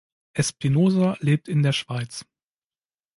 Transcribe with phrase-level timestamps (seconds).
[0.33, 2.25] Espinoza lebt in der Schweiz.